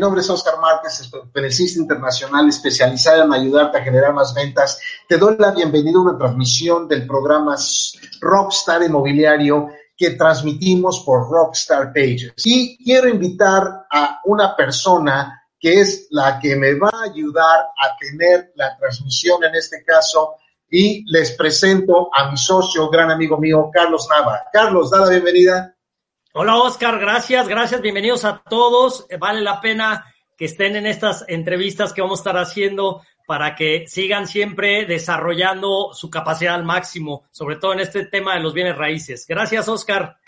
[0.00, 4.80] nombre es Oscar Márquez, conferencista internacional especializado en ayudarte a generar más ventas.
[5.08, 7.56] Te doy la bienvenida a una transmisión del programa
[8.20, 12.32] Rockstar Inmobiliario que transmitimos por Rockstar Pages.
[12.44, 17.96] Y quiero invitar a una persona que es la que me va a ayudar a
[18.00, 20.36] tener la transmisión en este caso
[20.70, 24.44] y les presento a mi socio, gran amigo mío, Carlos Nava.
[24.52, 25.76] Carlos, da la bienvenida.
[26.32, 29.04] Hola Oscar, gracias, gracias, bienvenidos a todos.
[29.10, 30.04] Eh, vale la pena
[30.36, 35.92] que estén en estas entrevistas que vamos a estar haciendo para que sigan siempre desarrollando
[35.92, 39.26] su capacidad al máximo, sobre todo en este tema de los bienes raíces.
[39.26, 40.18] Gracias, Oscar.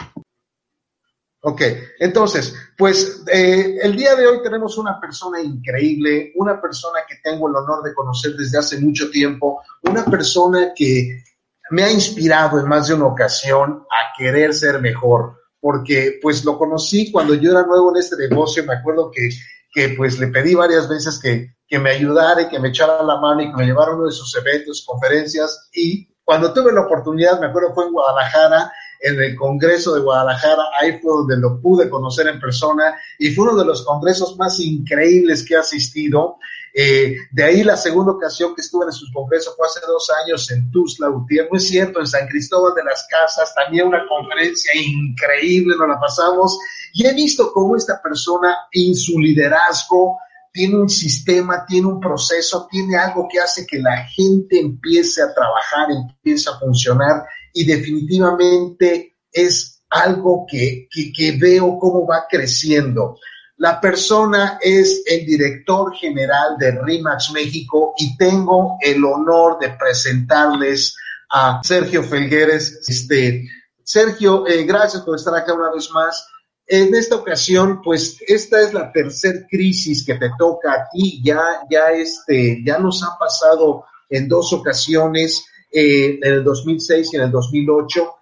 [1.43, 1.63] Ok,
[2.01, 7.49] entonces, pues eh, el día de hoy tenemos una persona increíble, una persona que tengo
[7.49, 11.23] el honor de conocer desde hace mucho tiempo, una persona que
[11.71, 16.59] me ha inspirado en más de una ocasión a querer ser mejor porque pues lo
[16.59, 19.31] conocí cuando yo era nuevo en este negocio, me acuerdo que,
[19.73, 23.21] que pues le pedí varias veces que, que me ayudara y que me echara la
[23.21, 26.81] mano y que me llevara a uno de sus eventos, conferencias y cuando tuve la
[26.81, 31.61] oportunidad, me acuerdo fue en Guadalajara, en el Congreso de Guadalajara, ahí fue donde lo
[31.61, 36.39] pude conocer en persona y fue uno de los congresos más increíbles que he asistido
[36.75, 40.51] eh, de ahí la segunda ocasión que estuve en sus congresos fue hace dos años
[40.51, 45.75] en Tuzla, Utiel, muy cierto, en San Cristóbal de las Casas, también una conferencia increíble,
[45.79, 46.59] nos la pasamos,
[46.95, 50.19] y he visto cómo esta persona en su liderazgo
[50.53, 55.33] tiene un sistema, tiene un proceso, tiene algo que hace que la gente empiece a
[55.33, 63.19] trabajar, empiece a funcionar, y definitivamente es algo que, que veo cómo va creciendo.
[63.63, 70.97] La persona es el director general de RIMAX México y tengo el honor de presentarles
[71.31, 72.81] a Sergio Felgueres.
[72.89, 73.49] Este,
[73.85, 76.27] Sergio, eh, gracias por estar acá una vez más.
[76.67, 81.23] En esta ocasión, pues esta es la tercera crisis que te toca a ti.
[81.23, 81.41] Ya,
[81.71, 87.23] ya, este, ya nos ha pasado en dos ocasiones, eh, en el 2006 y en
[87.23, 88.13] el 2008.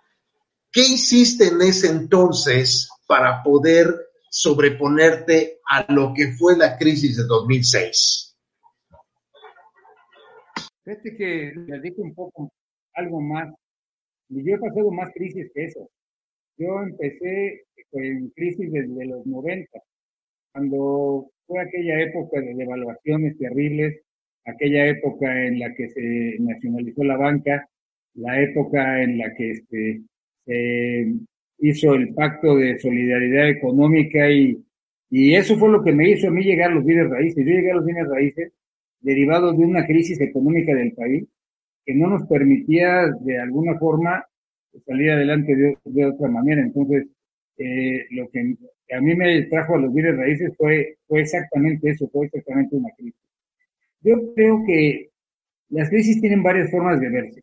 [0.71, 7.25] ¿Qué hiciste en ese entonces para poder sobreponerte a lo que fue la crisis de
[7.25, 8.39] 2006?
[10.85, 12.51] Fíjate que les digo un poco
[12.95, 13.53] algo más.
[14.29, 15.91] Yo he pasado más crisis que eso.
[16.57, 19.81] Yo empecé en crisis desde los 90,
[20.53, 24.01] cuando fue aquella época de devaluaciones terribles,
[24.45, 27.69] aquella época en la que se nacionalizó la banca,
[28.15, 30.03] la época en la que este,
[30.45, 31.15] se
[31.61, 34.63] hizo el pacto de solidaridad económica y,
[35.11, 37.45] y eso fue lo que me hizo a mí llegar a los bienes raíces.
[37.45, 38.53] Yo llegué a los bienes raíces
[39.01, 41.25] derivados de una crisis económica del país
[41.85, 44.25] que no nos permitía de alguna forma
[44.87, 46.63] salir adelante de, otra manera.
[46.63, 47.07] Entonces,
[47.59, 48.57] eh, lo que
[48.95, 52.91] a mí me trajo a los bienes raíces fue, fue exactamente eso, fue exactamente una
[52.97, 53.21] crisis.
[54.03, 55.11] Yo creo que
[55.69, 57.41] las crisis tienen varias formas de verse.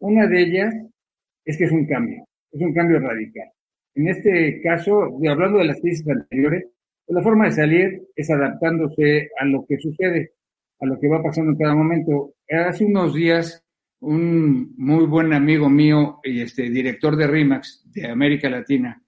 [0.00, 0.74] Una de ellas
[1.44, 3.48] es que es un cambio es un cambio radical.
[3.94, 6.66] En este caso, hablando de las crisis anteriores,
[7.04, 10.32] pues la forma de salir es adaptándose a lo que sucede,
[10.80, 12.34] a lo que va pasando en cada momento.
[12.48, 13.64] Hace unos días,
[14.00, 19.02] un muy buen amigo mío este director de RIMAX de América Latina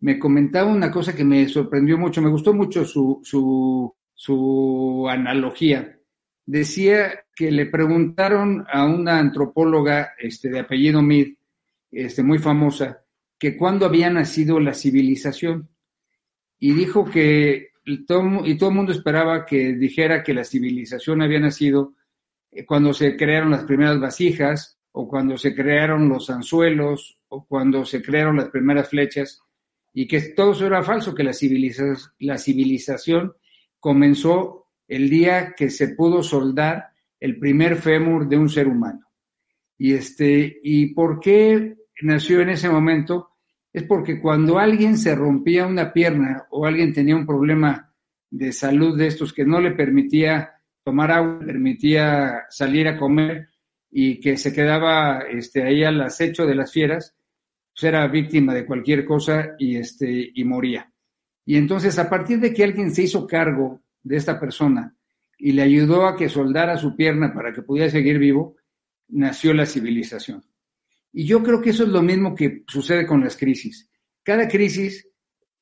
[0.00, 5.98] me comentaba una cosa que me sorprendió mucho, me gustó mucho su, su, su analogía.
[6.46, 11.28] Decía que le preguntaron a una antropóloga este, de apellido Mead
[11.90, 13.04] este, muy famosa,
[13.38, 15.68] que cuando había nacido la civilización.
[16.58, 18.20] Y dijo que y todo
[18.68, 21.94] el mundo esperaba que dijera que la civilización había nacido
[22.50, 27.84] eh, cuando se crearon las primeras vasijas, o cuando se crearon los anzuelos, o cuando
[27.84, 29.40] se crearon las primeras flechas,
[29.92, 31.32] y que todo eso era falso, que la,
[32.18, 33.34] la civilización
[33.78, 39.06] comenzó el día que se pudo soldar el primer fémur de un ser humano.
[39.78, 43.30] Y, este, ¿Y por qué nació en ese momento
[43.72, 47.92] es porque cuando alguien se rompía una pierna o alguien tenía un problema
[48.30, 53.48] de salud de estos que no le permitía tomar agua, permitía salir a comer
[53.90, 57.16] y que se quedaba este, ahí al acecho de las fieras,
[57.72, 60.90] pues era víctima de cualquier cosa y, este, y moría.
[61.44, 64.94] Y entonces a partir de que alguien se hizo cargo de esta persona
[65.38, 68.56] y le ayudó a que soldara su pierna para que pudiera seguir vivo,
[69.08, 70.44] nació la civilización.
[71.12, 73.90] Y yo creo que eso es lo mismo que sucede con las crisis.
[74.22, 75.08] Cada crisis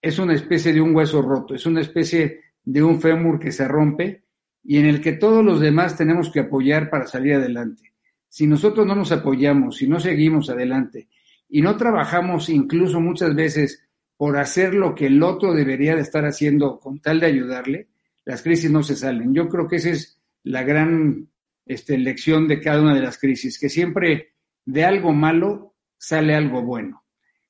[0.01, 3.67] es una especie de un hueso roto, es una especie de un fémur que se
[3.67, 4.25] rompe
[4.63, 7.95] y en el que todos los demás tenemos que apoyar para salir adelante.
[8.29, 11.09] Si nosotros no nos apoyamos, si no seguimos adelante
[11.49, 13.83] y no trabajamos incluso muchas veces
[14.17, 17.89] por hacer lo que el otro debería de estar haciendo con tal de ayudarle,
[18.25, 19.33] las crisis no se salen.
[19.33, 21.29] Yo creo que esa es la gran
[21.65, 24.33] este, lección de cada una de las crisis, que siempre
[24.69, 27.03] de algo malo sale algo bueno.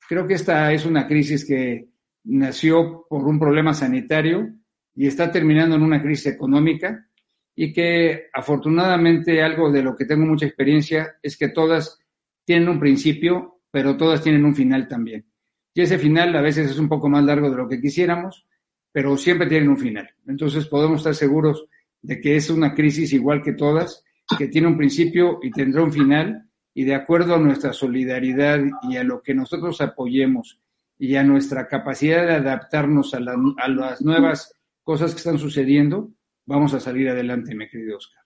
[0.07, 1.89] Creo que esta es una crisis que
[2.23, 4.47] nació por un problema sanitario
[4.95, 7.07] y está terminando en una crisis económica
[7.53, 11.99] y que afortunadamente algo de lo que tengo mucha experiencia es que todas
[12.45, 15.25] tienen un principio, pero todas tienen un final también.
[15.73, 18.47] Y ese final a veces es un poco más largo de lo que quisiéramos,
[18.93, 20.09] pero siempre tienen un final.
[20.25, 21.65] Entonces podemos estar seguros
[22.01, 24.05] de que es una crisis igual que todas,
[24.37, 26.48] que tiene un principio y tendrá un final,
[26.79, 30.61] y de acuerdo a nuestra solidaridad y a lo que nosotros apoyemos
[30.97, 36.09] y a nuestra capacidad de adaptarnos a, las nuevas cosas que están sucediendo,
[36.45, 38.23] vamos a salir adelante, mi querido Oscar.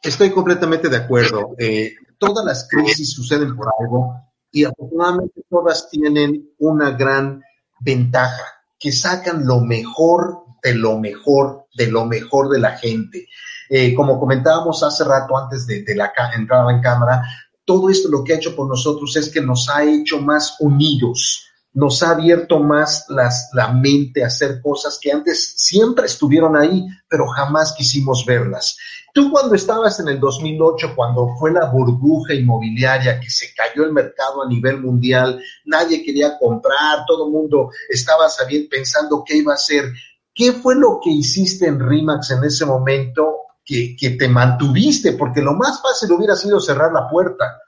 [0.00, 1.56] Estoy completamente de acuerdo.
[1.58, 4.14] Eh, todas las crisis suceden por algo
[4.52, 7.42] y afortunadamente todas tienen una gran
[7.80, 8.44] ventaja,
[8.78, 13.26] que sacan lo mejor de lo mejor, de lo mejor de la gente.
[13.68, 17.22] Eh, como comentábamos hace rato antes de, de la entrada en cámara,
[17.66, 21.46] todo esto lo que ha hecho por nosotros es que nos ha hecho más unidos,
[21.72, 26.86] nos ha abierto más las, la mente a hacer cosas que antes siempre estuvieron ahí,
[27.08, 28.78] pero jamás quisimos verlas.
[29.12, 33.92] Tú cuando estabas en el 2008, cuando fue la burbuja inmobiliaria que se cayó el
[33.92, 39.52] mercado a nivel mundial, nadie quería comprar, todo el mundo estaba sabiendo, pensando qué iba
[39.52, 39.92] a hacer.
[40.34, 45.12] ¿Qué fue lo que hiciste en RIMAX en ese momento que, te mantuviste?
[45.12, 47.60] Porque lo más fácil hubiera sido cerrar la puerta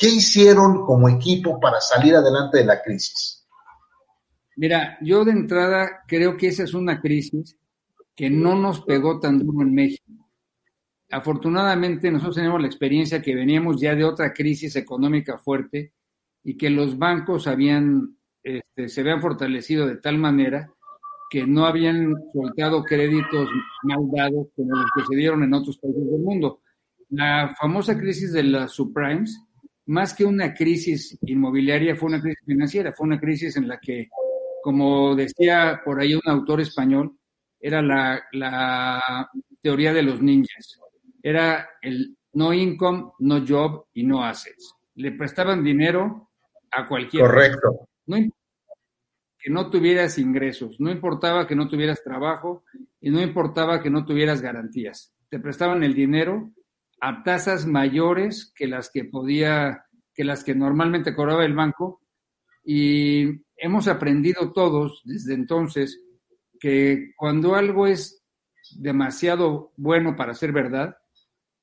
[0.00, 3.46] ¿Qué hicieron como equipo para salir adelante de la crisis?
[4.56, 7.58] Mira, yo de entrada creo que esa es una crisis
[8.16, 10.26] que no nos pegó tan duro en México.
[11.10, 15.92] Afortunadamente nosotros tenemos la experiencia que veníamos ya de otra crisis económica fuerte
[16.42, 20.72] y que los bancos habían, este, se habían fortalecido de tal manera
[21.30, 23.48] que no habían soltado créditos
[23.84, 26.60] mal dados como los que se dieron en otros países del mundo.
[27.10, 29.40] La famosa crisis de las subprimes
[29.86, 34.08] más que una crisis inmobiliaria, fue una crisis financiera, fue una crisis en la que,
[34.62, 37.16] como decía por ahí un autor español,
[37.58, 39.28] era la,
[39.60, 40.78] teoría de los ninjas.
[41.22, 44.74] Era el no income, no job y no assets.
[44.94, 46.30] Le prestaban dinero
[46.70, 47.26] a cualquiera.
[47.26, 47.88] Correcto.
[48.06, 48.16] No
[49.40, 52.64] que no tuvieras ingresos, no importaba que no tuvieras trabajo
[53.00, 55.14] y no importaba que no tuvieras garantías.
[55.28, 56.52] Te prestaban el dinero
[57.00, 62.02] a tasas mayores que las que podía, que las que normalmente cobraba el banco.
[62.62, 66.02] Y hemos aprendido todos desde entonces
[66.58, 68.22] que cuando algo es
[68.76, 70.96] demasiado bueno para ser verdad,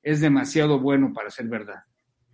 [0.02, 1.84] es demasiado bueno para ser verdad.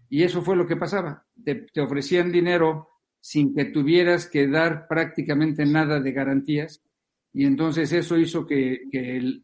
[0.10, 1.26] Y eso fue lo que pasaba.
[1.44, 2.88] Te, ofrecían dinero
[3.24, 6.84] sin que tuvieras que dar prácticamente nada de garantías.
[7.32, 8.82] Y entonces eso hizo que,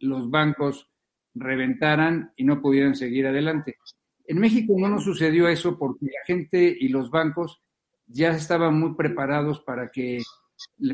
[0.02, 0.90] los bancos
[1.34, 3.78] reventaran y no pudieran seguir adelante.
[4.26, 7.62] En México no nos sucedió eso porque la gente y los bancos
[8.06, 10.20] ya estaban muy preparados para que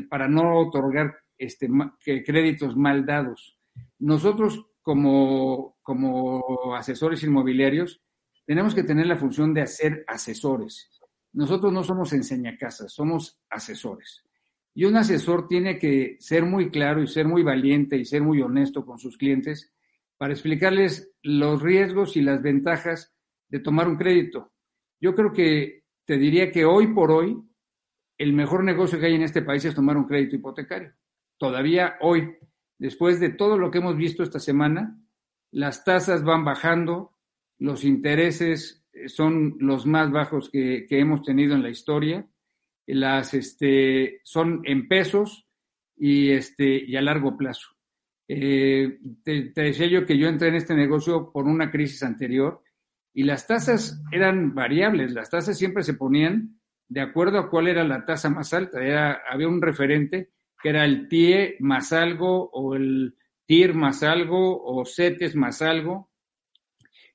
[0.08, 1.68] para no otorgar este,
[2.04, 3.58] créditos mal dados.
[3.98, 8.00] Nosotros como, como asesores inmobiliarios
[8.46, 10.95] tenemos que tener la función de hacer asesores.
[11.36, 14.24] Nosotros no somos enseñacasas, somos asesores.
[14.72, 18.40] Y un asesor tiene que ser muy claro y ser muy valiente y ser muy
[18.40, 19.70] honesto con sus clientes
[20.16, 23.14] para explicarles los riesgos y las ventajas
[23.50, 24.50] de tomar un crédito.
[24.98, 27.38] Yo creo que te diría que hoy por hoy
[28.16, 30.94] el mejor negocio que hay en este país es tomar un crédito hipotecario.
[31.36, 32.34] Todavía hoy,
[32.78, 34.98] después de todo lo que hemos visto esta semana,
[35.50, 37.12] las tasas van bajando,
[37.58, 42.26] los intereses son los más bajos que, hemos tenido en la historia,
[42.86, 45.46] las este, son en pesos
[45.96, 47.68] y, este, y a largo plazo.
[48.28, 52.62] Eh, te, decía yo que yo entré en este negocio por una crisis anterior
[53.14, 57.84] y las tasas eran variables, las tasas siempre se ponían de acuerdo a cuál era
[57.84, 58.84] la tasa más alta.
[58.84, 60.30] Era, había un referente
[60.62, 66.10] que era el TIE más algo o el TIR más algo o CETES más algo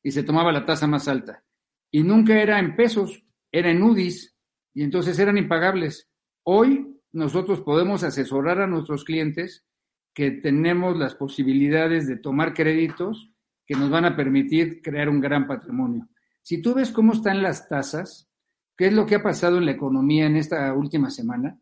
[0.03, 1.43] y se tomaba la tasa más alta.
[1.91, 4.35] Y nunca era en pesos, era en UDIs
[4.73, 6.09] y entonces eran impagables.
[6.43, 9.65] Hoy nosotros podemos asesorar a nuestros clientes
[10.13, 13.31] que tenemos las posibilidades de tomar créditos
[13.65, 16.07] que nos van a permitir crear un gran patrimonio.
[16.41, 18.29] Si tú ves cómo están las tasas,
[18.77, 21.59] qué es lo que ha pasado en la economía en esta última semana,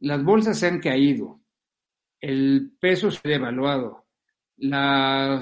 [0.00, 1.40] las bolsas se han caído,
[2.20, 4.06] el peso se ha devaluado,
[4.56, 5.40] la,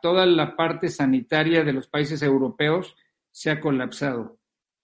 [0.00, 2.96] toda la parte sanitaria de los países europeos
[3.38, 4.40] se ha colapsado.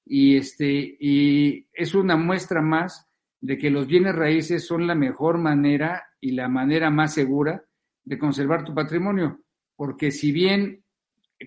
[0.07, 3.09] y, este, y es una muestra más
[3.41, 7.65] de que los bienes raíces son la mejor manera y la manera más segura
[8.05, 9.41] de conservar tu patrimonio,
[9.75, 10.85] porque si bien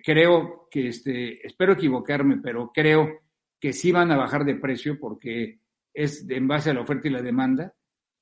[0.03, 3.21] creo que, este, espero equivocarme, pero creo
[3.57, 5.61] que sí van a bajar de precio porque
[5.93, 7.73] es en base a la oferta y la demanda,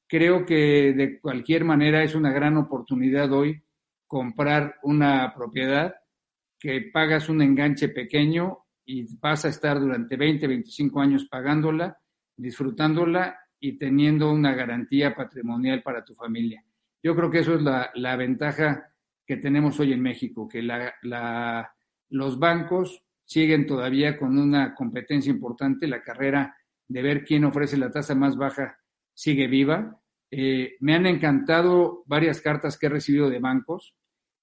[0.07, 3.63] creo que de cualquier manera es una gran oportunidad hoy
[4.05, 5.95] comprar una propiedad
[6.59, 11.97] que pagas un enganche pequeño y vas a estar durante 20, 25 años pagándola,
[12.37, 16.63] disfrutándola y teniendo una garantía patrimonial para tu familia.
[17.01, 18.93] Yo creo que eso es la, la ventaja
[19.25, 21.73] que tenemos hoy en México, que la, la,
[22.09, 26.55] los bancos siguen todavía con una competencia importante, la carrera
[26.87, 28.77] de ver quién ofrece la tasa más baja
[29.13, 29.99] sigue viva.
[30.29, 33.95] Eh, me han encantado varias cartas que he recibido de bancos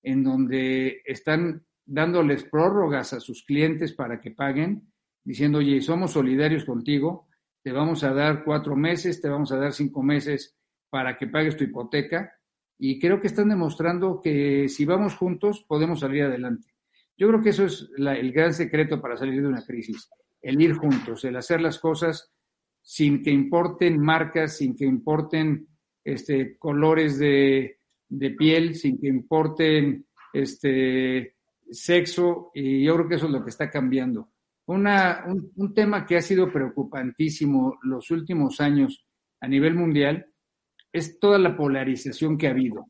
[0.03, 4.93] en donde están dándoles prórrogas a sus clientes para que paguen,
[5.25, 7.29] diciendo, oye, somos solidarios contigo,
[7.63, 10.57] te vamos a dar cuatro meses, te vamos a dar cinco meses
[10.91, 12.33] para que pagues tu hipoteca.
[12.79, 16.69] Y creo que están demostrando que si vamos juntos podemos salir adelante.
[17.17, 20.11] Yo creo que eso es el gran secreto para salir de una crisis,
[20.41, 22.33] el ir juntos, el hacer las cosas
[22.81, 25.69] sin que importen marcas, sin que importen
[26.03, 31.37] este, colores de, de piel, sin que importen este,
[31.73, 34.31] sexo, y yo creo que eso es lo que está cambiando.
[34.67, 39.05] Una, un, tema que ha sido preocupantísimo los últimos años
[39.41, 40.27] a nivel mundial
[40.93, 42.87] es toda la polarización que ha habido.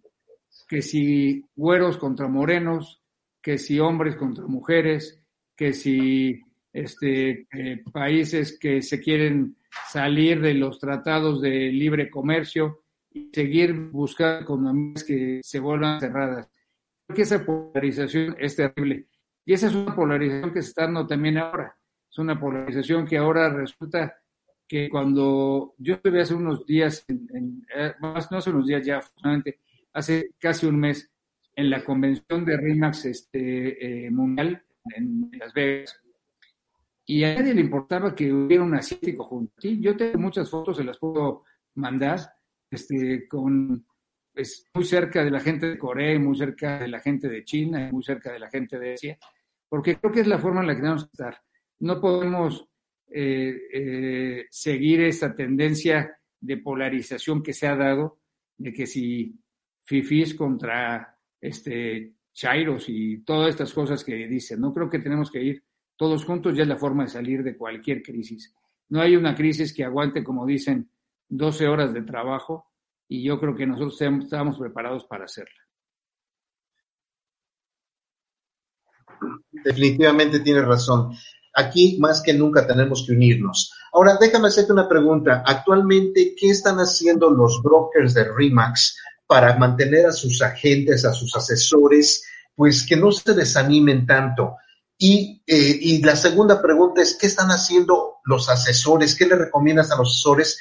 [0.69, 3.03] Que si güeros contra morenos,
[3.41, 5.23] que si hombres contra mujeres,
[5.57, 6.41] que si
[6.73, 9.57] este, eh, países que se quieren
[9.91, 16.52] salir de los tratados de libre comercio y seguir buscando economías que se vuelvan cerradas
[17.15, 19.07] que esa polarización es terrible.
[19.45, 21.77] Y esa es una polarización que se está dando también ahora.
[22.11, 24.17] Es una polarización que ahora resulta
[24.69, 29.01] que cuando yo estuve hace unos días, en, eh, más no hace unos días ya,
[29.93, 31.11] hace casi un mes,
[31.55, 34.65] en la convención de RIMAX este, eh, mundial
[34.97, 36.01] en Las Vegas,
[37.05, 39.79] y a nadie le importaba que hubiera un asiático junto ti.
[39.81, 41.45] Yo tengo muchas fotos, se las puedo
[41.75, 42.21] mandar,
[42.71, 43.85] este, con
[44.35, 47.91] es muy cerca de la gente de Corea, muy cerca de la gente de China,
[47.93, 49.19] muy cerca de la gente de Asia,
[49.69, 51.41] porque creo que es la forma en la que tenemos que estar.
[51.81, 52.67] No podemos
[53.09, 58.21] eh, eh, seguir esa tendencia de polarización que se ha dado,
[58.57, 59.39] de que si
[59.85, 65.43] fifís contra este chairos y todas estas cosas que dicen, no creo que tenemos que
[65.43, 65.65] ir
[65.97, 68.55] todos juntos, ya es la forma de salir de cualquier crisis.
[68.89, 70.91] No hay una crisis que aguante, como dicen,
[71.29, 72.72] 12 horas de trabajo,
[73.13, 75.61] y yo creo que nosotros estábamos preparados para hacerla.
[79.51, 81.15] Definitivamente tienes razón.
[81.55, 83.71] Aquí más que nunca tenemos que unirnos.
[83.93, 85.43] Ahora, déjame hacerte una pregunta.
[85.45, 91.37] Actualmente, ¿qué están haciendo los brokers de RIMAX para mantener a sus agentes, a sus
[91.37, 94.57] asesores, pues que no se desanimen tanto?
[94.97, 99.15] Y, eh, y, la segunda pregunta es, ¿qué están haciendo los asesores?
[99.15, 100.59] ¿Qué le recomiendas a los asesores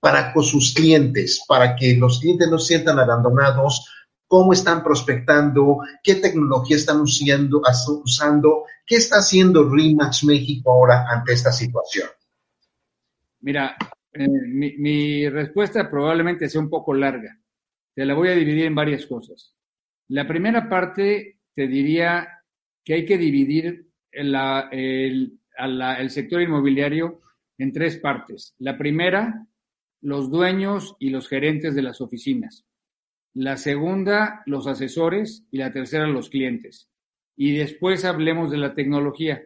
[0.00, 3.86] para con sus clientes, para que los clientes no se sientan abandonados,
[4.26, 7.60] cómo están prospectando, qué tecnología están usando,
[8.04, 12.08] usando qué está haciendo RIMAX México ahora ante esta situación.
[13.40, 13.76] Mira,
[14.12, 17.38] eh, mi, mi respuesta probablemente sea un poco larga.
[17.94, 19.54] Te la voy a dividir en varias cosas.
[20.08, 22.28] La primera parte te diría
[22.84, 27.20] que hay que dividir la, el, la, el sector inmobiliario
[27.58, 28.54] en tres partes.
[28.58, 29.46] La primera
[30.00, 32.64] los dueños y los gerentes de las oficinas.
[33.34, 36.90] La segunda, los asesores y la tercera, los clientes.
[37.36, 39.42] Y después hablemos de la tecnología.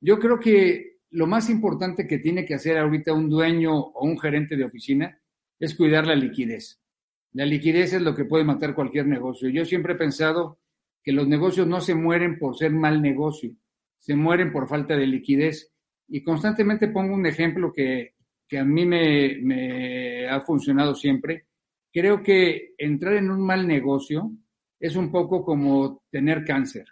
[0.00, 4.18] Yo creo que lo más importante que tiene que hacer ahorita un dueño o un
[4.18, 5.20] gerente de oficina
[5.58, 6.80] es cuidar la liquidez.
[7.32, 9.48] La liquidez es lo que puede matar cualquier negocio.
[9.48, 10.60] Yo siempre he pensado
[11.02, 13.54] que los negocios no se mueren por ser mal negocio,
[13.98, 15.72] se mueren por falta de liquidez.
[16.08, 18.14] Y constantemente pongo un ejemplo que
[18.48, 21.46] que a mí me, ha funcionado siempre.
[21.92, 24.32] Creo que entrar en un mal negocio
[24.80, 26.86] es un poco como tener cáncer.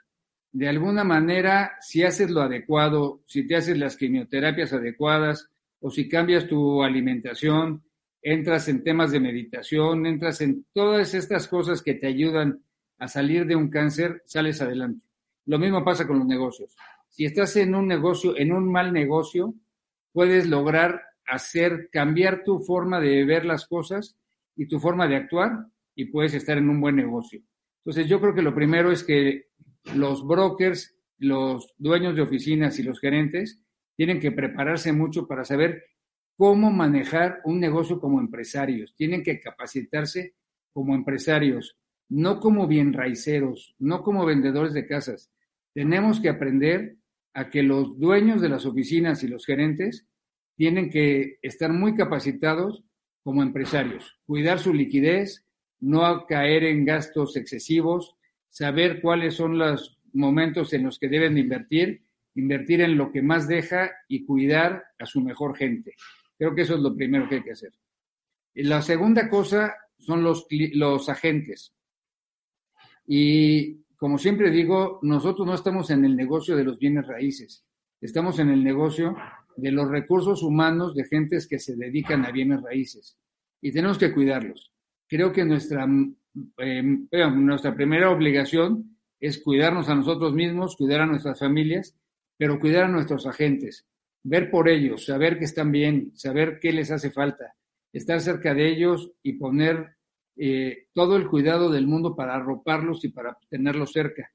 [0.53, 6.09] De alguna manera, si haces lo adecuado, si te haces las quimioterapias adecuadas o si
[6.09, 7.85] cambias tu alimentación,
[8.23, 12.63] entras en temas de meditación, entras en todas estas cosas que te ayudan
[12.99, 15.07] a salir de un cáncer, sales adelante.
[15.45, 16.75] Lo mismo pasa con los negocios.
[17.09, 19.55] Si estás en un negocio, en un mal negocio,
[20.13, 24.17] puedes lograr hacer cambiar tu forma de ver las cosas
[24.57, 27.43] y tu forma de actuar y puedes estar en un buen negocio.
[27.85, 29.47] Entonces yo creo que lo primero es que
[29.95, 33.61] los brokers, los dueños de oficinas y los gerentes
[33.97, 35.85] tienen que prepararse mucho para saber
[36.37, 40.35] cómo manejar un negocio como empresarios, tienen que capacitarse
[40.73, 41.79] como empresarios,
[42.09, 45.31] no como bien raiceros, no como vendedores de casas.
[45.73, 46.97] Tenemos que aprender
[47.33, 50.07] a que los dueños de las oficinas y los gerentes
[50.57, 52.83] tienen que estar muy capacitados
[53.23, 55.45] como empresarios, cuidar su liquidez,
[55.81, 58.17] no caer en gastos excesivos,
[58.49, 63.47] saber cuáles son los momentos en los que deben invertir, invertir en lo que más
[63.47, 65.95] deja y cuidar a su mejor gente.
[66.39, 67.73] Creo que eso es lo primero que hay que hacer.
[68.55, 71.75] Y la segunda cosa son los, los agentes.
[73.07, 77.65] Y como siempre digo, nosotros no estamos en el negocio de los bienes raíces,
[78.01, 79.17] estamos en el negocio
[79.57, 83.19] de los recursos humanos de gentes que se dedican a bienes raíces
[83.61, 84.73] y tenemos que cuidarlos.
[85.09, 85.87] Creo que nuestra,
[86.59, 91.97] eh, nuestra primera obligación es cuidarnos a nosotros mismos, cuidar a nuestras familias,
[92.37, 93.87] pero cuidar a nuestros agentes,
[94.23, 97.55] ver por ellos, saber que están bien, saber qué les hace falta,
[97.93, 99.97] estar cerca de ellos y poner
[100.37, 104.31] eh, todo el cuidado del mundo para arroparlos y para tenerlos cerca.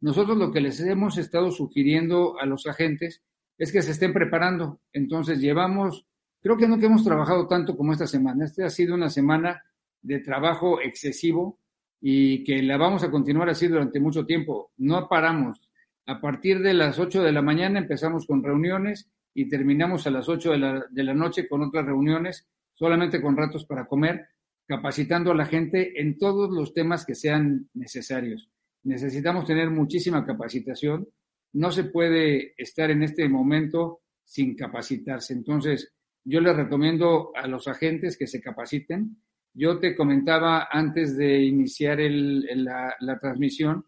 [0.00, 3.22] Nosotros lo que les hemos estado sugiriendo a los agentes
[3.58, 4.80] es que se estén preparando.
[4.92, 6.06] Entonces llevamos,
[6.40, 8.44] creo que no que hemos trabajado tanto como esta semana.
[8.44, 9.62] Esta ha sido una semana
[10.02, 11.58] de trabajo excesivo
[12.00, 14.72] y que la vamos a continuar así durante mucho tiempo.
[14.76, 15.60] No paramos.
[16.06, 20.28] A partir de las 8 de la mañana empezamos con reuniones y terminamos a las
[20.28, 24.28] 8 de la, de la noche con otras reuniones, solamente con ratos para comer,
[24.66, 28.48] capacitando a la gente en todos los temas que sean necesarios.
[28.84, 31.08] Necesitamos tener muchísima capacitación
[31.56, 35.32] no se puede estar en este momento sin capacitarse.
[35.32, 35.90] Entonces,
[36.22, 39.16] yo les recomiendo a los agentes que se capaciten.
[39.54, 43.86] Yo te comentaba antes de iniciar la, transmisión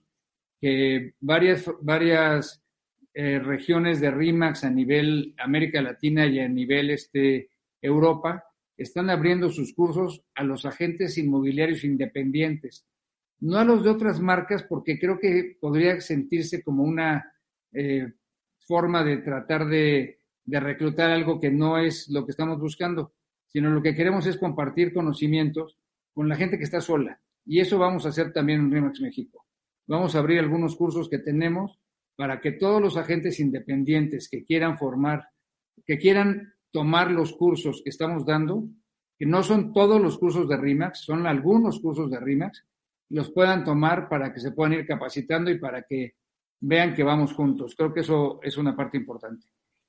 [0.58, 2.62] que varias, varias
[3.12, 7.50] eh, regiones de RIMAX a nivel América Latina y a nivel este,
[7.82, 8.44] Europa
[8.78, 12.86] están abriendo sus cursos a los agentes inmobiliarios independientes,
[13.40, 17.30] no a los de otras marcas, porque creo que podría sentirse como una
[17.72, 18.12] eh,
[18.60, 23.14] forma de tratar de, reclutar algo que no es lo que estamos buscando,
[23.46, 25.78] sino lo que queremos es compartir conocimientos
[26.12, 27.20] con la gente que está sola.
[27.44, 29.46] Y eso vamos a hacer también en RIMAX México.
[29.86, 31.78] Vamos a abrir algunos cursos que tenemos
[32.14, 35.28] para que todos los agentes independientes que quieran formar,
[35.86, 38.68] que quieran tomar los cursos que estamos dando,
[39.18, 42.66] que no son todos los cursos de RIMAX, son algunos cursos de RIMAX,
[43.10, 46.16] los puedan tomar para que se puedan ir capacitando y para que
[46.60, 47.74] vean que vamos juntos.
[47.76, 49.46] Creo que eso es una parte importante.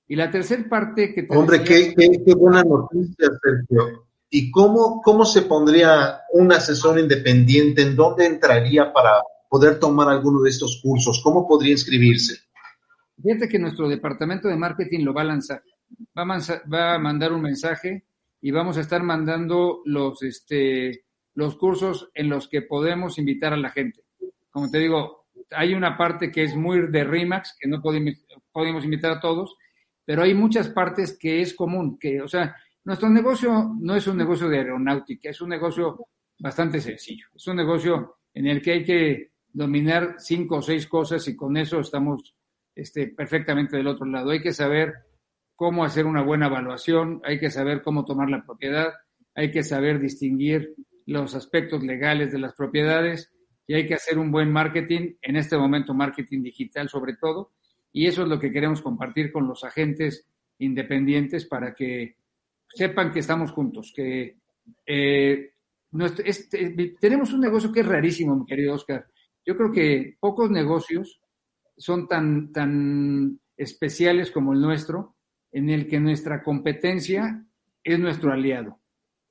[0.07, 1.27] Y la tercera parte que...
[1.29, 4.07] Hombre, qué, qué, buena noticia, Sergio.
[4.29, 7.83] ¿Y cómo, cómo se pondría un asesor independiente?
[7.83, 11.21] ¿En dónde entraría para poder tomar alguno de estos cursos?
[11.23, 12.37] ¿Cómo podría inscribirse?
[13.21, 15.61] Fíjate que nuestro departamento de marketing lo va a lanzar.
[16.17, 18.05] Va a, va a mandar un mensaje
[18.41, 21.03] y vamos a estar mandando los, este,
[21.33, 24.03] los cursos en los que podemos invitar a la gente.
[24.51, 25.18] Como te digo,
[25.51, 29.55] hay una parte que es muy de RIMAX, que no podemos, invitar a todos,
[30.05, 34.17] pero hay muchas partes que es común, que, o sea, nuestro negocio no es un
[34.17, 36.07] negocio de aeronáutica, es un negocio
[36.39, 37.27] bastante sencillo.
[37.35, 41.57] Es un negocio en el que hay que dominar cinco o seis cosas y con
[41.57, 42.35] eso estamos
[42.75, 44.31] este, perfectamente del otro lado.
[44.31, 44.93] Hay que saber
[45.55, 48.93] cómo hacer una buena evaluación, hay que saber cómo tomar la propiedad,
[49.35, 50.73] hay que saber distinguir
[51.05, 53.31] los aspectos legales de las propiedades,
[53.69, 57.51] y hay que hacer un buen marketing, en este momento marketing digital sobre todo,
[57.93, 60.25] y eso es lo que queremos compartir con los agentes
[60.57, 62.15] independientes para que
[62.67, 64.37] sepan que estamos juntos, que
[64.87, 65.51] eh,
[66.25, 69.05] este, tenemos un negocio que es rarísimo, mi querido Oscar.
[69.45, 71.21] Yo creo que pocos negocios
[71.77, 75.13] son tan, tan especiales como el nuestro,
[75.51, 77.45] en el que nuestra competencia
[77.83, 78.79] es nuestro aliado.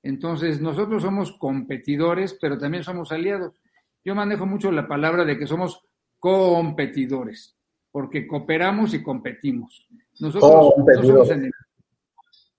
[0.01, 3.61] Entonces, nosotros somos competidores, pero también somos aliados.
[4.08, 5.84] Yo manejo mucho la palabra de que somos
[6.18, 7.54] competidores,
[7.90, 9.86] porque cooperamos y competimos.
[10.18, 10.50] Nosotros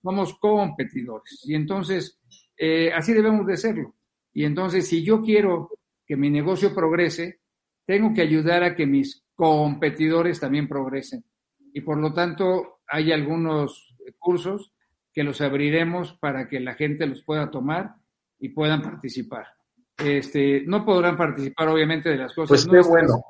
[0.04, 1.42] somos, competidores.
[1.46, 2.22] Y entonces,
[2.56, 3.96] eh, así debemos de serlo.
[4.32, 5.72] Y entonces, si yo quiero
[6.06, 7.40] que mi negocio progrese,
[7.84, 11.26] tengo que ayudar a que mis competidores también progresen.
[11.74, 14.72] Y por lo tanto, hay algunos cursos
[15.12, 17.96] que los abriremos para que la gente los pueda tomar
[18.38, 19.59] y puedan participar.
[20.00, 22.66] Este, no podrán participar, obviamente, de las cosas.
[22.68, 23.22] Pues qué bueno.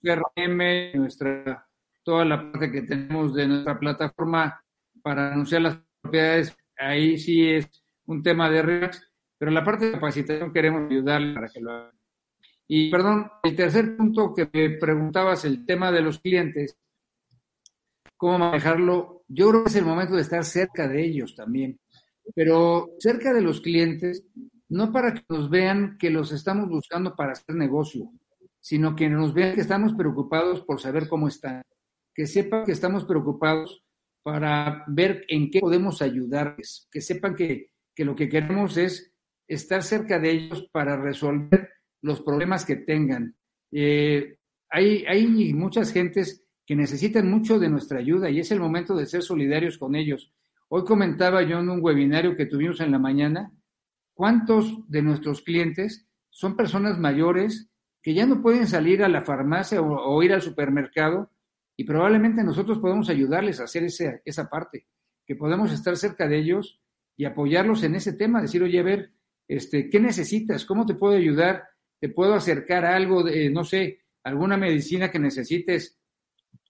[0.00, 1.66] CRM, nuestra,
[2.02, 4.62] toda la parte que tenemos de nuestra plataforma
[5.02, 7.68] para anunciar las propiedades, ahí sí es
[8.06, 9.02] un tema de React,
[9.36, 11.98] pero la parte de capacitación queremos ayudarle para que lo hagan.
[12.66, 16.76] Y perdón, el tercer punto que me preguntabas, el tema de los clientes,
[18.16, 21.78] cómo manejarlo yo creo que es el momento de estar cerca de ellos también,
[22.34, 24.24] pero cerca de los clientes,
[24.68, 28.10] no para que nos vean que los estamos buscando para hacer negocio,
[28.60, 31.62] sino que nos vean que estamos preocupados por saber cómo están,
[32.14, 33.82] que sepan que estamos preocupados
[34.22, 39.12] para ver en qué podemos ayudarles, que sepan que, que lo que queremos es
[39.46, 41.70] estar cerca de ellos para resolver
[42.02, 43.34] los problemas que tengan.
[43.72, 44.36] Eh,
[44.70, 49.06] hay, hay muchas gentes que necesitan mucho de nuestra ayuda y es el momento de
[49.06, 50.30] ser solidarios con ellos.
[50.68, 53.50] Hoy comentaba yo en un webinario que tuvimos en la mañana,
[54.18, 57.70] ¿cuántos de nuestros clientes son personas mayores
[58.02, 61.30] que ya no pueden salir a la farmacia o, ir al supermercado
[61.76, 64.88] y probablemente nosotros podemos ayudarles a hacer ese, esa parte,
[65.24, 66.80] que podemos estar cerca de ellos
[67.16, 69.12] y apoyarlos en ese tema, decir, oye, a ver,
[69.46, 70.64] este, ¿qué necesitas?
[70.64, 71.62] ¿Cómo te puedo ayudar?
[72.00, 75.96] ¿Te puedo acercar a algo de, no sé, alguna medicina que necesites?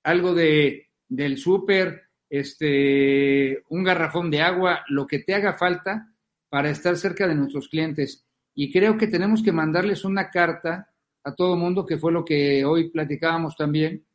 [0.02, 6.12] Algo de, del súper, este, un garrafón de agua, lo que te haga falta
[6.48, 8.26] para estar cerca de nuestros clientes.
[8.54, 10.92] Y creo que tenemos que mandarles una carta
[11.24, 14.06] a todo mundo, que fue lo que hoy platicábamos también,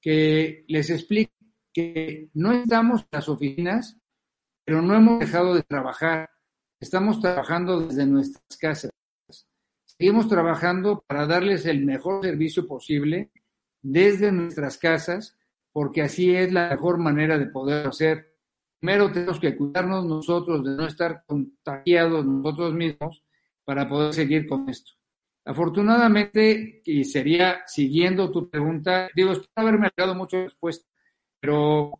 [0.00, 1.32] que les explique
[1.72, 3.98] que no estamos en las oficinas,
[4.64, 6.30] pero no hemos dejado de trabajar
[6.80, 8.90] Estamos trabajando desde nuestras casas.
[9.84, 13.30] Seguimos trabajando para darles el mejor servicio posible
[13.82, 15.36] desde nuestras casas,
[15.72, 18.29] porque así es la mejor manera de poder hacer.
[18.80, 23.22] Primero tenemos que cuidarnos nosotros de no estar contagiados nosotros mismos
[23.64, 24.92] para poder seguir con esto.
[25.44, 30.86] Afortunadamente, y sería siguiendo tu pregunta, digo, espero haberme dado mucho respuesta,
[31.40, 31.92] pero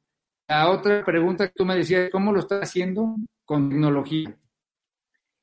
[0.49, 3.16] la otra pregunta que tú me decías, ¿cómo lo estás haciendo?
[3.45, 4.37] Con tecnología.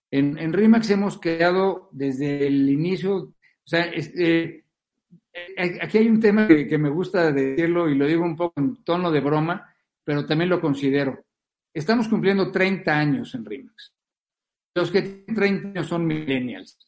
[0.09, 4.65] En, en RIMAX hemos creado desde el inicio, o sea, este,
[5.81, 9.11] aquí hay un tema que, me gusta decirlo y lo digo un poco en tono
[9.11, 9.73] de broma,
[10.03, 11.25] pero también lo considero.
[11.77, 13.93] Estamos cumpliendo 30 años en RIMAX.
[14.73, 16.79] Los que tienen 30 años son millennials.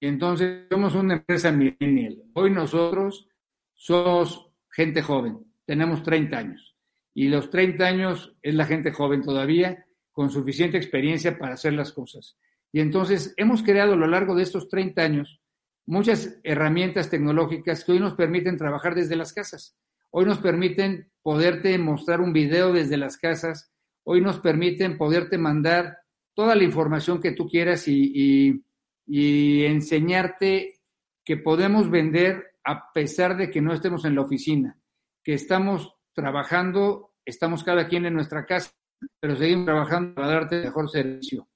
[0.00, 2.22] Y entonces somos una empresa millennial.
[2.32, 3.28] Hoy nosotros
[3.74, 6.74] somos gente joven, tenemos 30 años.
[7.12, 11.92] Y los 30 años es la gente joven todavía, con suficiente experiencia para hacer las
[11.92, 12.38] cosas.
[12.72, 15.42] Y entonces hemos creado a lo largo de estos 30 años
[15.84, 19.76] muchas herramientas tecnológicas que hoy nos permiten trabajar desde las casas.
[20.08, 23.69] Hoy nos permiten poderte mostrar un video desde las casas.
[24.04, 25.98] Hoy nos permiten poderte mandar
[26.34, 28.62] toda la información que tú quieras y,
[29.06, 30.80] y enseñarte
[31.24, 34.78] que podemos vender a pesar de que no estemos en la oficina,
[35.22, 38.72] que estamos trabajando, estamos cada quien en nuestra casa,
[39.20, 41.48] pero seguimos trabajando para darte mejor servicio.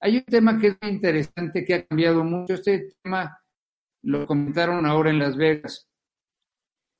[0.00, 2.54] Hay un tema que es muy interesante, que ha cambiado mucho.
[2.54, 3.38] Este tema
[4.02, 5.88] lo comentaron ahora en Las Vegas.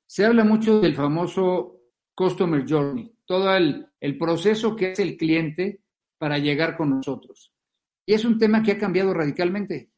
[0.05, 1.79] Se habla mucho del famoso
[2.13, 5.79] Customer Journey, todo el, proceso que hace el cliente
[6.17, 7.53] para llegar con nosotros.
[8.05, 9.89] Y es un tema que ha cambiado radicalmente.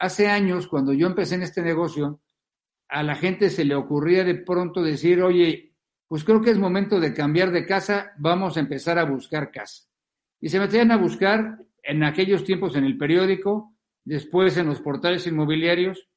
[0.00, 2.20] Hace años, cuando yo empecé en este negocio,
[2.88, 5.72] a la gente se le ocurría de pronto decir, oye,
[6.08, 9.84] pues creo que es momento de cambiar de casa, vamos a empezar a buscar casa.
[10.40, 13.72] Y se metían a buscar en aquellos tiempos en el periódico,
[14.02, 16.08] después en los portales inmobiliarios,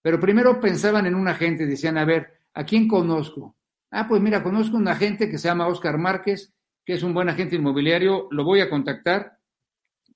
[0.00, 3.56] pero primero pensaban en un agente, decían, a ver, ¿a quién conozco?
[3.90, 7.28] Ah, pues mira, conozco un agente que se llama Oscar Márquez, que es un buen
[7.28, 9.38] agente inmobiliario, lo voy a contactar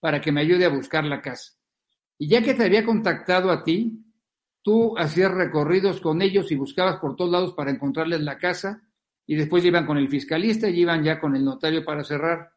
[0.00, 1.54] para que me ayude a buscar la casa.
[2.16, 4.04] Y ya que te había contactado a ti,
[4.62, 8.82] tú hacías recorridos con ellos y buscabas por todos lados para encontrarles la casa,
[9.26, 12.52] y después iban con el fiscalista y iban ya con el notario para cerrar.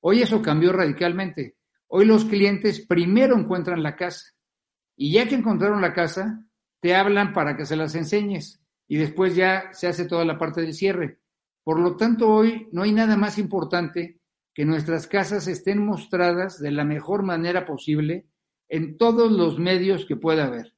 [0.00, 1.56] Hoy eso cambió radicalmente.
[1.88, 4.32] Hoy los clientes primero encuentran la casa
[4.96, 6.44] y ya que encontraron la casa,
[6.80, 10.60] te hablan para que se las enseñes y después ya se hace toda la parte
[10.60, 11.18] del cierre.
[11.62, 14.20] Por lo tanto, hoy no hay nada más importante
[14.52, 18.26] que nuestras casas estén mostradas de la mejor manera posible
[18.68, 20.74] en todos los medios que pueda haber,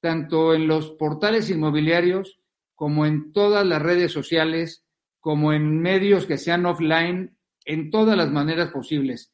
[0.00, 2.40] tanto en los portales inmobiliarios
[2.74, 4.84] como en todas las redes sociales,
[5.20, 9.32] como en medios que sean offline en todas las maneras posibles.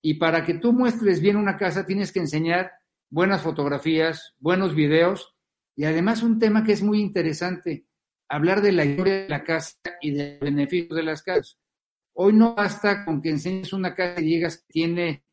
[0.00, 2.72] Y para que tú muestres bien una casa, tienes que enseñar
[3.10, 5.33] buenas fotografías, buenos videos
[5.76, 7.86] y además un tema que es muy interesante,
[8.28, 11.58] hablar de la historia de la casa y de beneficios de las casas.
[12.14, 15.24] Hoy no basta con que enseñes una casa y digas que tiene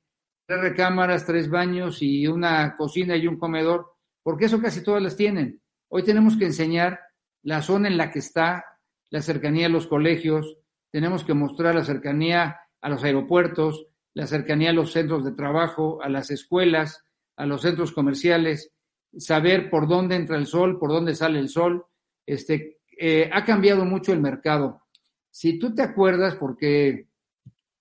[0.47, 5.15] tres recámaras, tres baños y una cocina y un comedor, porque eso casi todas las
[5.15, 5.61] tienen.
[5.89, 6.99] Hoy tenemos que enseñar
[7.43, 8.65] la zona en la que está,
[9.09, 10.57] la cercanía a los colegios,
[10.91, 16.01] tenemos que mostrar la cercanía a los aeropuertos, la cercanía a los centros de trabajo,
[16.01, 17.05] a las escuelas,
[17.37, 18.70] a los centros comerciales,
[19.17, 21.85] saber por dónde entra el sol, por dónde sale el sol.
[22.25, 24.81] Este, eh, ha cambiado mucho el mercado.
[25.29, 27.07] Si tú te acuerdas, porque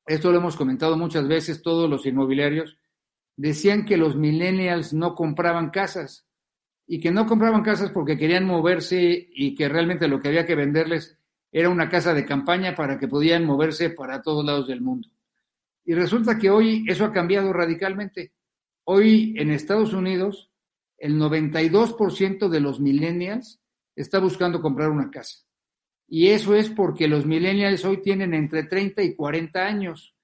[0.06, 2.78] esto lo hemos comentado muchas veces, todos los inmobiliarios
[3.36, 6.26] decían que los millennials no compraban casas
[6.86, 10.54] y que no compraban casas porque querían moverse y que realmente lo que había que
[10.54, 11.16] venderles
[11.52, 15.08] era una casa de campaña para que podían moverse para todos lados del mundo.
[15.84, 18.32] Y resulta que hoy eso ha cambiado radicalmente.
[18.84, 20.49] Hoy en Estados Unidos
[21.00, 23.60] el 92% de los millennials
[23.96, 25.38] está buscando comprar una casa.
[26.06, 30.14] Y eso es porque los millennials hoy tienen entre 30 y 40 años.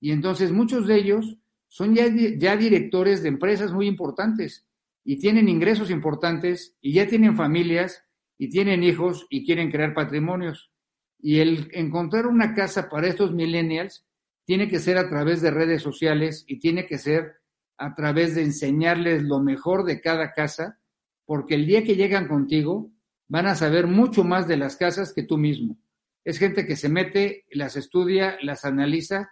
[0.00, 4.66] Y entonces muchos de ellos son ya, ya directores de empresas muy importantes
[5.04, 8.04] y tienen ingresos importantes y ya tienen familias
[8.38, 10.70] y tienen hijos y quieren crear patrimonios.
[11.18, 14.06] Y el encontrar una casa para estos millennials
[14.44, 17.36] tiene que ser a través de redes sociales y tiene que ser
[17.76, 20.78] a través de enseñarles lo mejor de cada casa,
[21.26, 22.90] porque el día que llegan contigo
[23.28, 25.78] van a saber mucho más de las casas que tú mismo.
[26.24, 29.30] Es gente que se mete, las estudia, las analiza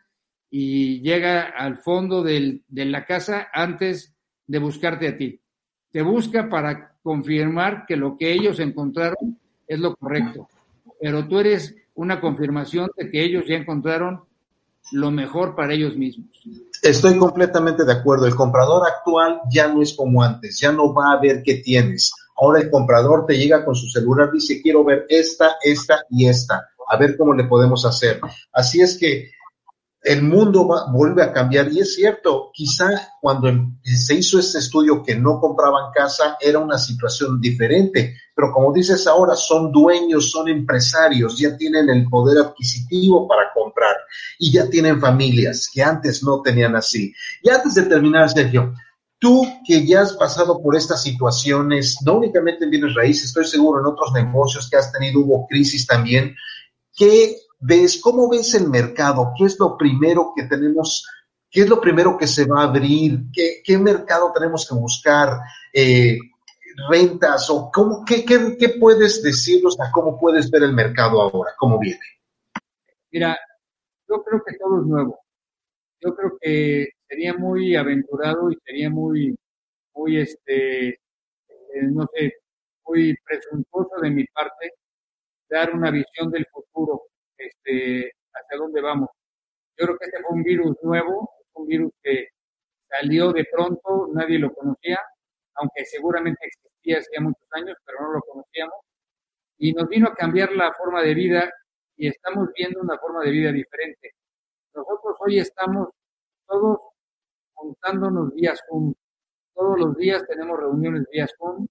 [0.50, 4.14] y llega al fondo del, de la casa antes
[4.46, 5.40] de buscarte a ti.
[5.90, 10.48] Te busca para confirmar que lo que ellos encontraron es lo correcto,
[11.00, 14.24] pero tú eres una confirmación de que ellos ya encontraron
[14.90, 16.28] lo mejor para ellos mismos.
[16.82, 18.26] Estoy completamente de acuerdo.
[18.26, 22.12] El comprador actual ya no es como antes, ya no va a ver qué tienes.
[22.36, 26.68] Ahora el comprador te llega con su celular, dice, quiero ver esta, esta y esta,
[26.88, 28.20] a ver cómo le podemos hacer.
[28.52, 29.30] Así es que
[30.02, 31.72] el mundo vuelve a cambiar.
[31.72, 32.88] Y es cierto, quizá
[33.20, 38.52] cuando em, se hizo este estudio que no compraban casa era una situación diferente, pero
[38.52, 43.94] como dices ahora, son dueños, son empresarios, ya tienen el poder adquisitivo para comprar.
[44.38, 47.12] Y ya tienen familias que antes no tenían así.
[47.42, 48.74] Y antes de terminar, Sergio,
[49.18, 53.80] tú que ya has pasado por estas situaciones, no únicamente en bienes raíces, estoy seguro
[53.80, 56.34] en otros negocios que has tenido, hubo crisis también,
[56.96, 59.32] ¿qué ves, cómo ves el mercado?
[59.36, 61.06] ¿Qué es lo primero que tenemos?
[61.50, 63.24] ¿Qué es lo primero que se va a abrir?
[63.32, 65.40] ¿Qué, mercado tenemos que buscar?
[65.72, 66.18] Eh,
[66.88, 71.78] rentas o cómo, qué, qué, puedes decirnos a cómo puedes ver el mercado ahora, cómo
[71.78, 72.00] viene?
[73.10, 73.38] Mira,
[74.08, 75.20] yo creo que todo es nuevo.
[76.00, 79.36] Yo creo que sería muy aventurado y sería muy,
[79.94, 80.98] muy, este, eh,
[81.82, 82.32] no sé,
[82.86, 84.72] muy presuntuoso de mi parte
[85.48, 87.02] dar una visión del futuro
[87.46, 89.10] este, hacia dónde vamos.
[89.76, 92.28] Yo creo que este fue un virus nuevo, un virus que
[92.88, 95.00] salió de pronto, nadie lo conocía,
[95.54, 98.76] aunque seguramente existía hacía muchos años, pero no lo conocíamos,
[99.58, 101.50] y nos vino a cambiar la forma de vida
[101.96, 104.12] y estamos viendo una forma de vida diferente.
[104.74, 105.88] Nosotros hoy estamos
[106.46, 106.78] todos
[107.54, 108.94] juntándonos vía Zoom.
[109.54, 111.66] Todos los días tenemos reuniones vía Zoom,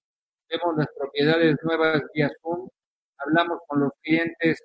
[0.49, 2.69] vemos las propiedades nuevas vía Zoom,
[3.17, 4.63] hablamos con los clientes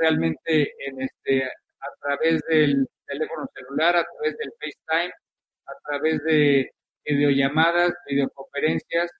[0.00, 5.12] realmente en este, a través del teléfono celular, a través del FaceTime,
[5.66, 6.70] a través de
[7.04, 9.10] videollamadas, videoconferencias,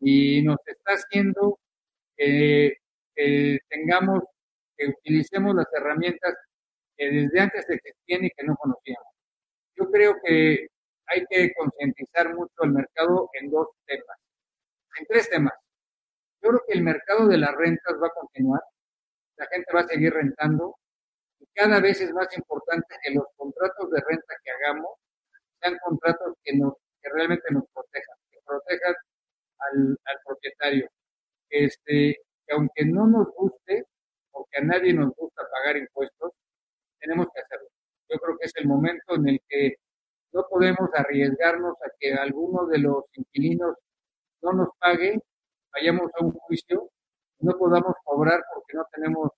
[0.00, 1.58] y nos está haciendo
[2.16, 2.76] que,
[3.68, 4.22] tengamos,
[4.76, 6.34] que utilicemos las herramientas
[6.96, 9.12] que desde antes existían y que no conocíamos.
[9.76, 10.68] Yo creo que
[11.06, 14.16] hay que concientizar mucho el mercado en dos temas,
[14.98, 15.54] en tres temas.
[16.42, 18.60] Yo creo que el mercado de las rentas va a continuar,
[19.40, 20.76] la gente va a seguir rentando
[21.38, 24.90] y cada vez es más importante que los contratos de renta que hagamos
[25.58, 28.94] sean contratos que, nos, que realmente nos protejan, que protejan
[29.58, 30.88] al, propietario.
[31.48, 33.84] Este, que aunque no nos guste,
[34.30, 36.32] porque a nadie nos gusta pagar impuestos,
[36.98, 37.68] tenemos que hacerlo.
[38.10, 39.76] Yo creo que es el momento en el que
[40.32, 43.74] no podemos arriesgarnos a que alguno de los inquilinos
[44.42, 45.18] no nos pague,
[45.72, 46.90] vayamos a un juicio
[47.40, 49.30] no podamos cobrar porque no tenemos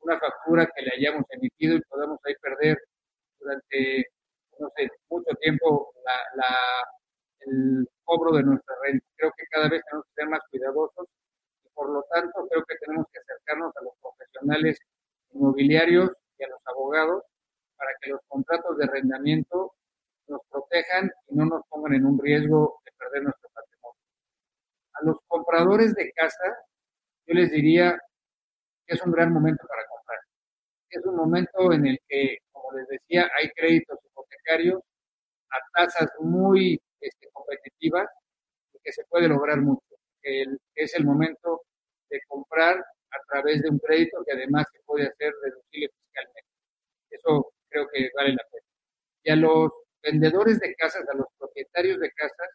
[0.00, 2.78] una factura que le hayamos emitido y podamos ahí perder
[3.38, 4.06] durante,
[4.58, 5.92] no sé, mucho tiempo
[6.34, 6.44] la,
[7.40, 9.06] el cobro de nuestra renta.
[9.16, 11.06] Creo que cada vez tenemos que ser más cuidadosos
[11.64, 14.78] y por lo tanto creo que tenemos que acercarnos a los profesionales
[15.32, 17.24] inmobiliarios y a los abogados
[17.76, 19.74] para que los contratos de arrendamiento
[20.28, 24.00] nos protejan y no nos pongan en un riesgo de perder nuestro patrimonio.
[24.94, 26.56] A los compradores de casa
[27.32, 27.98] yo les diría
[28.86, 30.18] que es un gran momento para comprar.
[30.90, 34.80] Es un momento en el que, como les decía, hay créditos hipotecarios
[35.50, 38.08] a tasas muy este, competitivas
[38.74, 39.82] y que se puede lograr mucho.
[40.22, 41.62] es el momento
[42.10, 46.50] de comprar a través de un crédito que además se puede hacer reducible fiscalmente.
[47.10, 48.66] Eso creo que vale la pena.
[49.24, 52.48] Y a los vendedores de casas, a los propietarios de casas,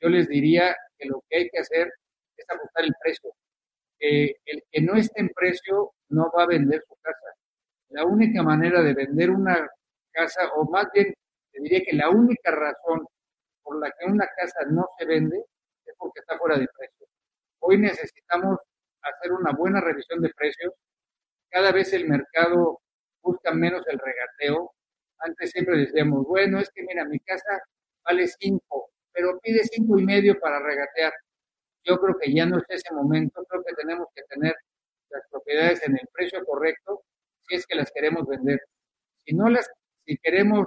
[0.00, 1.92] yo les diría que lo que hay que hacer
[2.36, 3.34] es ajustar el precio
[3.98, 7.26] el que no esté en precio no va a vender su casa.
[7.90, 9.68] La única manera de vender una
[10.12, 11.14] casa, o más bien,
[11.52, 13.06] te diría que la única razón
[13.62, 15.38] por la que una casa no se vende
[15.86, 17.06] es porque está fuera de precio.
[17.60, 18.58] Hoy necesitamos
[19.02, 20.74] hacer una buena revisión de precios.
[21.50, 22.80] Cada vez el mercado
[23.22, 24.72] busca menos el regateo.
[25.18, 27.60] Antes siempre decíamos, bueno, es que mira, mi casa
[28.04, 31.12] vale cinco, pero pide cinco y medio para regatear.
[31.84, 34.54] Yo creo que ya no es ese momento, creo que tenemos que tener
[35.10, 37.02] las propiedades en el precio correcto
[37.46, 38.60] si es que las queremos vender.
[39.24, 39.70] Si no las,
[40.06, 40.66] si queremos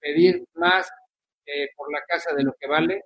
[0.00, 0.88] pedir más
[1.46, 3.04] eh, por la casa de lo que vale,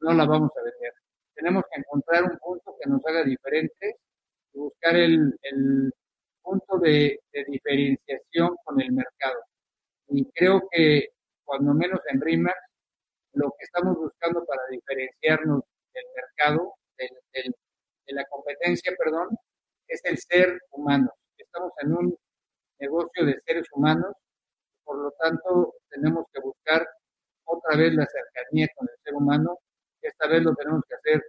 [0.00, 0.92] no la vamos a vender.
[1.34, 3.96] Tenemos que encontrar un punto que nos haga diferente
[4.52, 5.92] y buscar el, el
[6.42, 9.42] punto de, de, diferenciación con el mercado.
[10.08, 11.08] Y creo que
[11.44, 12.58] cuando menos en RIMAX,
[13.34, 15.62] lo que estamos buscando para diferenciarnos
[15.94, 16.74] del mercado,
[17.32, 17.54] del,
[18.06, 19.28] de la competencia, perdón,
[19.88, 21.10] es el ser humano.
[21.36, 22.16] Estamos en un
[22.78, 24.14] negocio de seres humanos,
[24.84, 26.86] por lo tanto tenemos que buscar
[27.44, 29.58] otra vez la cercanía con el ser humano.
[30.00, 31.22] Esta vez lo tenemos que hacer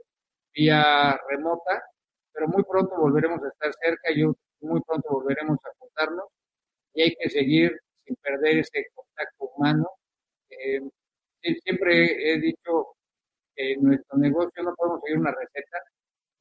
[0.53, 1.83] vía remota,
[2.31, 4.23] pero muy pronto volveremos a estar cerca y
[4.61, 6.25] muy pronto volveremos a juntarnos
[6.93, 9.87] y hay que seguir sin perder ese contacto humano.
[10.49, 10.81] Eh,
[11.63, 12.95] siempre he dicho
[13.55, 15.77] en nuestro negocio no podemos seguir una receta,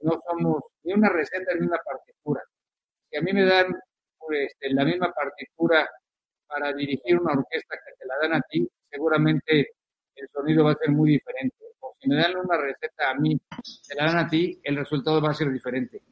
[0.00, 2.42] no somos ni una receta ni una partitura.
[3.10, 3.66] Si a mí me dan
[4.18, 5.88] pues, la misma partitura
[6.46, 9.70] para dirigir una orquesta que te la dan a ti, seguramente
[10.14, 11.56] el sonido va a ser muy diferente.
[11.80, 13.40] O si me dan una receta a mí,
[13.88, 16.02] te la dan a ti, el resultado va a ser diferente.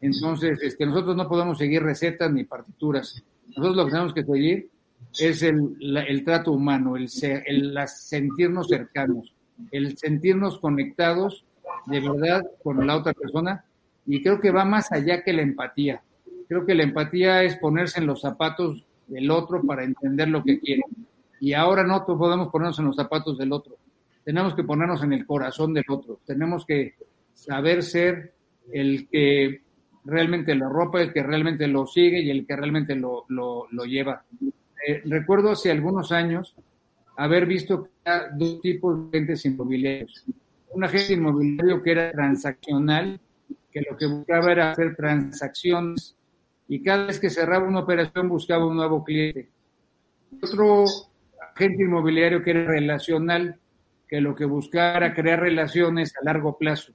[0.00, 3.22] Entonces, este, nosotros no podemos seguir recetas ni partituras.
[3.48, 4.70] Nosotros lo que tenemos que seguir
[5.18, 9.34] es el, el trato humano, el, el sentirnos cercanos,
[9.70, 11.44] el sentirnos conectados
[11.86, 13.64] de verdad con la otra persona.
[14.06, 16.02] Y creo que va más allá que la empatía.
[16.48, 20.58] Creo que la empatía es ponerse en los zapatos del otro para entender lo que
[20.58, 20.82] quiere.
[21.40, 23.76] Y ahora no podemos ponernos en los zapatos del otro.
[24.24, 26.20] Tenemos que ponernos en el corazón del otro.
[26.26, 26.94] Tenemos que
[27.34, 28.34] saber ser
[28.72, 29.62] el que
[30.04, 33.84] realmente lo ropa, el que realmente lo sigue y el que realmente lo, lo, lo
[33.84, 34.24] lleva.
[34.86, 36.54] Eh, recuerdo hace algunos años
[37.20, 37.86] haber visto
[38.32, 40.24] dos tipos de agentes inmobiliarios.
[40.70, 43.20] Un agente inmobiliario que era transaccional,
[43.70, 46.16] que lo que buscaba era hacer transacciones
[46.66, 49.50] y cada vez que cerraba una operación buscaba un nuevo cliente.
[50.42, 50.86] Otro
[51.54, 53.58] agente inmobiliario que era relacional,
[54.08, 56.94] que lo que buscaba era crear relaciones a largo plazo.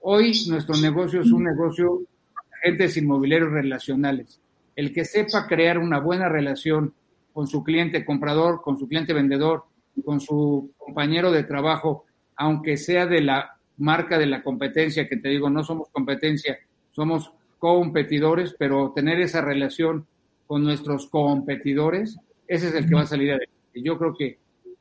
[0.00, 4.40] Hoy nuestro negocio es un negocio de agentes inmobiliarios relacionales.
[4.74, 6.92] El que sepa crear una buena relación
[7.34, 9.64] con su cliente comprador, con su cliente vendedor,
[10.04, 12.04] con su compañero de trabajo,
[12.36, 16.56] aunque sea de la marca de la competencia, que te digo, no somos competencia,
[16.92, 20.06] somos competidores, pero tener esa relación
[20.46, 23.52] con nuestros competidores, ese es el que va a salir adelante.
[23.74, 24.38] Yo creo que,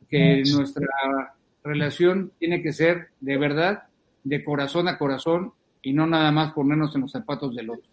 [0.08, 0.88] que nuestra
[1.64, 3.84] relación tiene que ser de verdad,
[4.24, 7.90] de corazón a corazón, y no nada más ponernos en los zapatos del otro.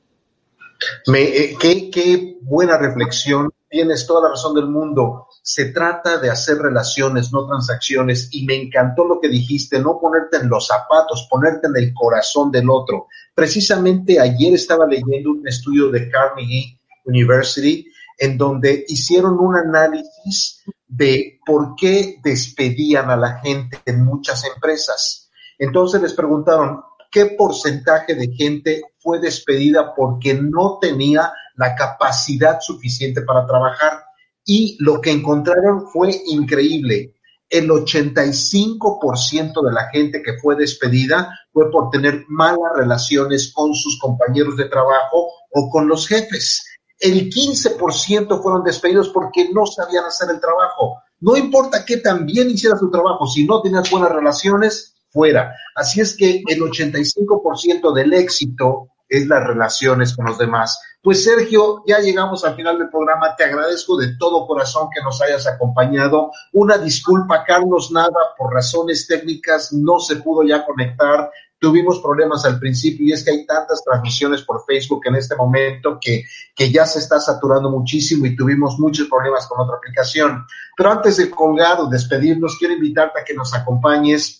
[1.07, 5.29] Me, eh, qué, qué buena reflexión, tienes toda la razón del mundo.
[5.43, 10.39] Se trata de hacer relaciones, no transacciones, y me encantó lo que dijiste, no ponerte
[10.39, 13.07] en los zapatos, ponerte en el corazón del otro.
[13.35, 17.87] Precisamente ayer estaba leyendo un estudio de Carnegie University
[18.19, 25.31] en donde hicieron un análisis de por qué despedían a la gente en muchas empresas.
[25.59, 33.23] Entonces les preguntaron, ¿qué porcentaje de gente fue despedida porque no tenía la capacidad suficiente
[33.23, 34.03] para trabajar?
[34.45, 37.15] Y lo que encontraron fue increíble.
[37.49, 43.99] El 85% de la gente que fue despedida fue por tener malas relaciones con sus
[44.01, 46.65] compañeros de trabajo o con los jefes
[47.01, 51.03] el 15% fueron despedidos porque no sabían hacer el trabajo.
[51.21, 55.55] No importa qué tan bien hiciera su trabajo, si no tenías buenas relaciones, fuera.
[55.75, 60.79] Así es que el 85% del éxito es las relaciones con los demás.
[61.03, 63.35] Pues Sergio, ya llegamos al final del programa.
[63.35, 66.31] Te agradezco de todo corazón que nos hayas acompañado.
[66.53, 71.31] Una disculpa, Carlos Nada, por razones técnicas no se pudo ya conectar.
[71.59, 75.99] Tuvimos problemas al principio y es que hay tantas transmisiones por Facebook en este momento
[75.99, 76.25] que,
[76.55, 80.45] que ya se está saturando muchísimo y tuvimos muchos problemas con otra aplicación.
[80.77, 84.40] Pero antes de colgar o despedirnos, quiero invitarte a que nos acompañes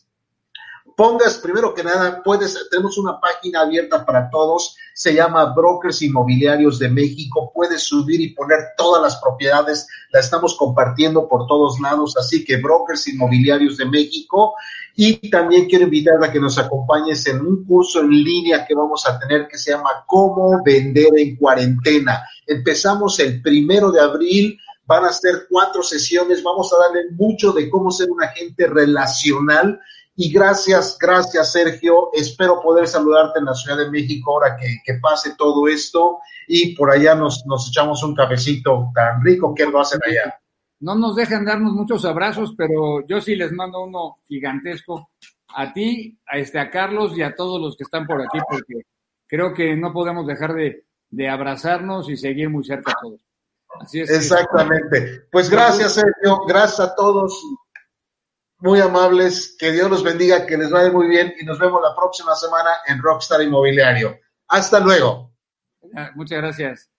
[0.97, 6.79] pongas primero que nada, puedes, tenemos una página abierta para todos, se llama Brokers Inmobiliarios
[6.79, 12.17] de México, puedes subir y poner todas las propiedades, la estamos compartiendo por todos lados,
[12.17, 14.55] así que Brokers Inmobiliarios de México,
[14.97, 19.07] y también quiero invitar a que nos acompañes en un curso en línea que vamos
[19.07, 22.23] a tener que se llama Cómo vender en cuarentena.
[22.47, 27.71] Empezamos el primero de abril, van a ser cuatro sesiones, vamos a darle mucho de
[27.71, 29.81] cómo ser un agente relacional
[30.23, 32.11] y gracias, gracias Sergio.
[32.13, 36.91] Espero poder saludarte en la Ciudad de México ahora que, pase todo esto y por
[36.91, 40.39] allá nos, nos echamos un cafecito tan rico que lo hacen allá.
[40.81, 45.09] No nos dejan darnos muchos abrazos, pero yo sí les mando uno gigantesco
[45.55, 48.83] a ti, a este a Carlos y a todos los que están por aquí, porque
[49.27, 53.21] creo que no podemos dejar de, de abrazarnos y seguir muy cerca a todos.
[53.81, 54.11] Así es.
[54.11, 55.23] Exactamente.
[55.33, 56.45] Pues gracias, Sergio.
[56.47, 57.43] Gracias a todos
[58.61, 61.95] muy amables, que Dios los bendiga, que les vaya muy bien y nos vemos la
[61.95, 64.19] próxima semana en Rockstar Inmobiliario.
[64.49, 65.33] Hasta luego.
[66.15, 66.91] Muchas gracias.